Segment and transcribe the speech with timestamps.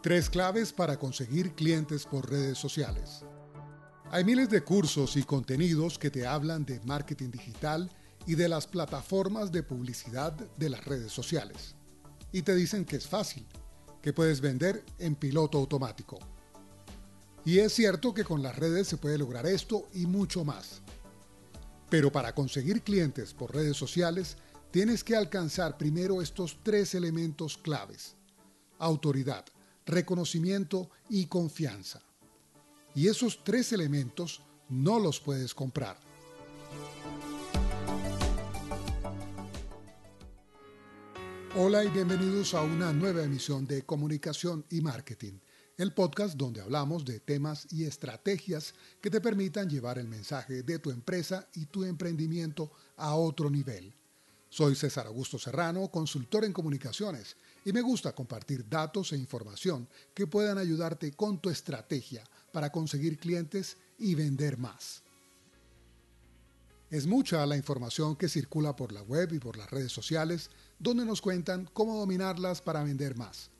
[0.00, 3.24] Tres claves para conseguir clientes por redes sociales.
[4.12, 7.90] Hay miles de cursos y contenidos que te hablan de marketing digital
[8.24, 11.74] y de las plataformas de publicidad de las redes sociales.
[12.30, 13.44] Y te dicen que es fácil,
[14.00, 16.20] que puedes vender en piloto automático.
[17.44, 20.80] Y es cierto que con las redes se puede lograr esto y mucho más.
[21.90, 24.36] Pero para conseguir clientes por redes sociales,
[24.70, 28.14] tienes que alcanzar primero estos tres elementos claves.
[28.78, 29.44] Autoridad,
[29.88, 32.02] reconocimiento y confianza.
[32.94, 35.98] Y esos tres elementos no los puedes comprar.
[41.56, 45.40] Hola y bienvenidos a una nueva emisión de Comunicación y Marketing,
[45.76, 50.78] el podcast donde hablamos de temas y estrategias que te permitan llevar el mensaje de
[50.78, 53.94] tu empresa y tu emprendimiento a otro nivel.
[54.50, 60.26] Soy César Augusto Serrano, consultor en comunicaciones, y me gusta compartir datos e información que
[60.26, 65.02] puedan ayudarte con tu estrategia para conseguir clientes y vender más.
[66.90, 71.04] Es mucha la información que circula por la web y por las redes sociales donde
[71.04, 73.50] nos cuentan cómo dominarlas para vender más.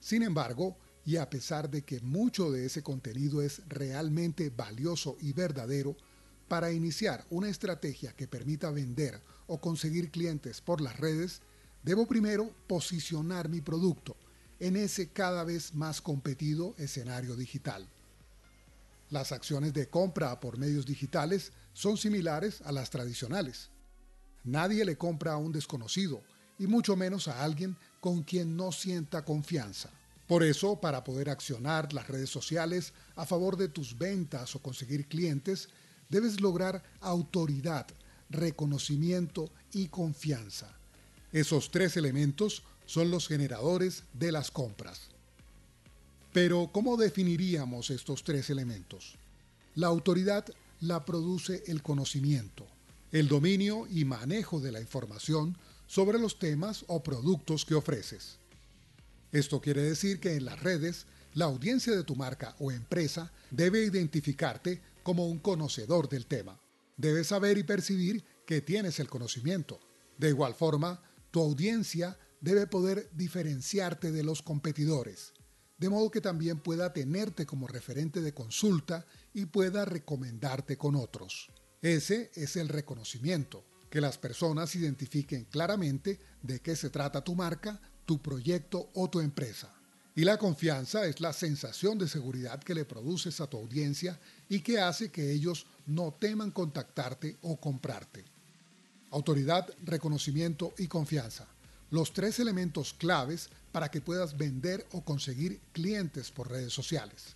[0.00, 5.32] Sin embargo, y a pesar de que mucho de ese contenido es realmente valioso y
[5.32, 5.96] verdadero,
[6.48, 11.42] para iniciar una estrategia que permita vender o conseguir clientes por las redes,
[11.82, 14.16] debo primero posicionar mi producto
[14.60, 17.88] en ese cada vez más competido escenario digital.
[19.10, 23.70] Las acciones de compra por medios digitales son similares a las tradicionales.
[24.44, 26.22] Nadie le compra a un desconocido,
[26.58, 29.90] y mucho menos a alguien con quien no sienta confianza.
[30.26, 35.06] Por eso, para poder accionar las redes sociales a favor de tus ventas o conseguir
[35.06, 35.68] clientes,
[36.14, 37.88] debes lograr autoridad,
[38.30, 40.72] reconocimiento y confianza.
[41.32, 45.08] Esos tres elementos son los generadores de las compras.
[46.32, 49.16] Pero, ¿cómo definiríamos estos tres elementos?
[49.74, 50.46] La autoridad
[50.80, 52.64] la produce el conocimiento,
[53.10, 55.58] el dominio y manejo de la información
[55.88, 58.38] sobre los temas o productos que ofreces.
[59.32, 63.84] Esto quiere decir que en las redes, la audiencia de tu marca o empresa debe
[63.84, 66.60] identificarte como un conocedor del tema.
[66.96, 69.78] Debes saber y percibir que tienes el conocimiento.
[70.18, 71.00] De igual forma,
[71.30, 75.32] tu audiencia debe poder diferenciarte de los competidores,
[75.78, 81.50] de modo que también pueda tenerte como referente de consulta y pueda recomendarte con otros.
[81.82, 87.80] Ese es el reconocimiento, que las personas identifiquen claramente de qué se trata tu marca,
[88.04, 89.74] tu proyecto o tu empresa.
[90.16, 94.60] Y la confianza es la sensación de seguridad que le produces a tu audiencia y
[94.60, 98.24] que hace que ellos no teman contactarte o comprarte.
[99.10, 101.46] Autoridad, reconocimiento y confianza.
[101.90, 107.34] Los tres elementos claves para que puedas vender o conseguir clientes por redes sociales.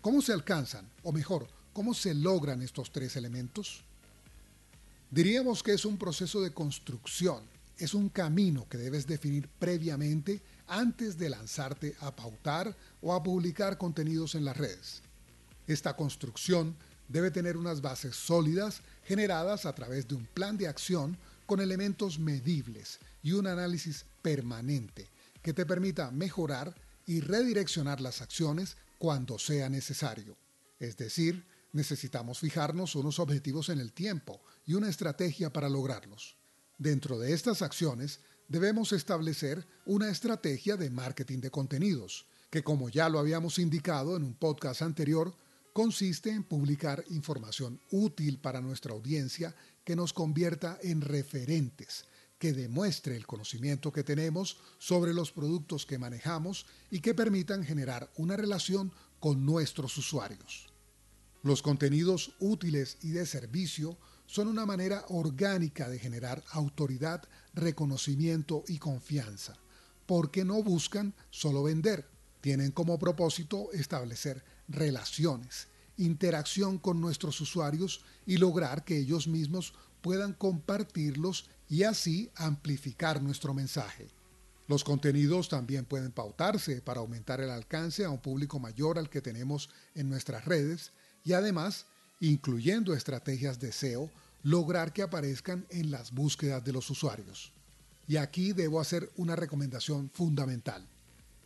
[0.00, 0.88] ¿Cómo se alcanzan?
[1.02, 3.82] O mejor, ¿cómo se logran estos tres elementos?
[5.10, 7.42] Diríamos que es un proceso de construcción,
[7.76, 13.78] es un camino que debes definir previamente antes de lanzarte a pautar o a publicar
[13.78, 15.02] contenidos en las redes.
[15.66, 16.76] Esta construcción
[17.08, 22.18] debe tener unas bases sólidas generadas a través de un plan de acción con elementos
[22.18, 25.08] medibles y un análisis permanente
[25.42, 26.74] que te permita mejorar
[27.06, 30.36] y redireccionar las acciones cuando sea necesario.
[30.78, 36.36] Es decir, necesitamos fijarnos unos objetivos en el tiempo y una estrategia para lograrlos.
[36.76, 43.08] Dentro de estas acciones debemos establecer una estrategia de marketing de contenidos, que como ya
[43.08, 45.36] lo habíamos indicado en un podcast anterior,
[45.74, 49.54] consiste en publicar información útil para nuestra audiencia
[49.84, 52.06] que nos convierta en referentes,
[52.38, 58.10] que demuestre el conocimiento que tenemos sobre los productos que manejamos y que permitan generar
[58.16, 60.68] una relación con nuestros usuarios.
[61.42, 67.22] Los contenidos útiles y de servicio son una manera orgánica de generar autoridad,
[67.54, 69.56] reconocimiento y confianza,
[70.04, 72.06] porque no buscan solo vender,
[72.42, 79.72] tienen como propósito establecer relaciones, interacción con nuestros usuarios y lograr que ellos mismos
[80.02, 84.08] puedan compartirlos y así amplificar nuestro mensaje.
[84.66, 89.22] Los contenidos también pueden pautarse para aumentar el alcance a un público mayor al que
[89.22, 90.92] tenemos en nuestras redes
[91.24, 91.86] y además,
[92.20, 94.10] incluyendo estrategias de SEO,
[94.42, 97.52] lograr que aparezcan en las búsquedas de los usuarios.
[98.06, 100.86] Y aquí debo hacer una recomendación fundamental.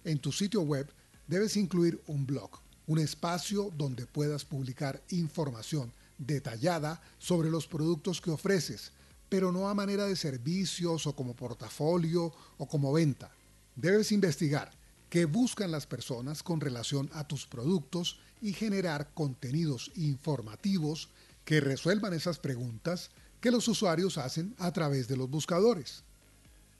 [0.04, 0.88] En tu sitio web
[1.26, 2.50] debes incluir un blog,
[2.86, 8.92] un espacio donde puedas publicar información detallada sobre los productos que ofreces,
[9.28, 13.30] pero no a manera de servicios o como portafolio o como venta.
[13.74, 14.70] Debes investigar
[15.12, 21.10] que buscan las personas con relación a tus productos y generar contenidos informativos
[21.44, 26.02] que resuelvan esas preguntas que los usuarios hacen a través de los buscadores.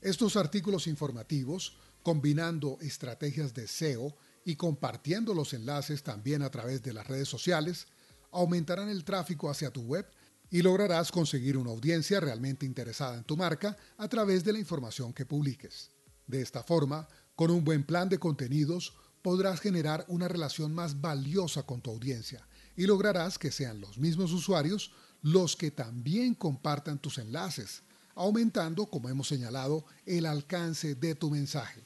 [0.01, 6.93] Estos artículos informativos, combinando estrategias de SEO y compartiendo los enlaces también a través de
[6.93, 7.85] las redes sociales,
[8.31, 10.07] aumentarán el tráfico hacia tu web
[10.49, 15.13] y lograrás conseguir una audiencia realmente interesada en tu marca a través de la información
[15.13, 15.91] que publiques.
[16.25, 21.63] De esta forma, con un buen plan de contenidos, podrás generar una relación más valiosa
[21.63, 22.45] con tu audiencia
[22.75, 24.91] y lograrás que sean los mismos usuarios
[25.21, 27.81] los que también compartan tus enlaces,
[28.13, 31.81] aumentando, como hemos señalado, el alcance de tu mensaje.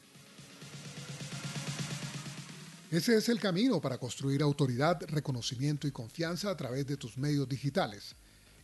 [2.90, 7.48] Ese es el camino para construir autoridad, reconocimiento y confianza a través de tus medios
[7.48, 8.16] digitales.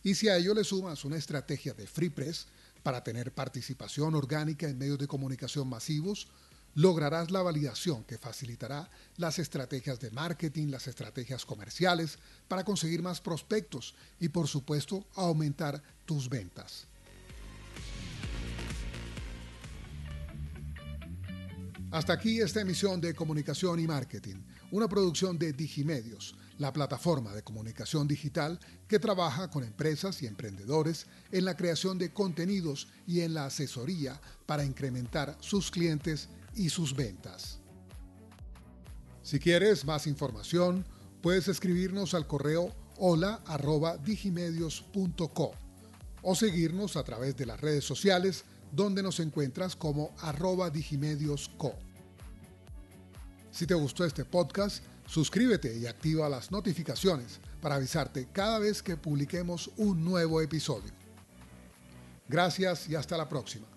[0.02, 2.46] Y si a ello le sumas una estrategia de Free Press
[2.82, 6.26] para tener participación orgánica en medios de comunicación masivos,
[6.74, 12.18] lograrás la validación que facilitará las estrategias de marketing, las estrategias comerciales
[12.48, 16.86] para conseguir más prospectos y por supuesto aumentar tus ventas.
[21.90, 24.42] Hasta aquí esta emisión de Comunicación y Marketing,
[24.72, 31.06] una producción de Digimedios, la plataforma de comunicación digital que trabaja con empresas y emprendedores
[31.30, 36.94] en la creación de contenidos y en la asesoría para incrementar sus clientes y sus
[36.94, 37.58] ventas.
[39.22, 40.86] Si quieres más información,
[41.22, 45.52] puedes escribirnos al correo hola@digimedios.co
[46.22, 51.74] o seguirnos a través de las redes sociales donde nos encuentras como arroba digimediosco.
[53.50, 58.96] Si te gustó este podcast, suscríbete y activa las notificaciones para avisarte cada vez que
[58.96, 60.90] publiquemos un nuevo episodio.
[62.28, 63.73] Gracias y hasta la próxima.